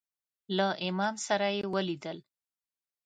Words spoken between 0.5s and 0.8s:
له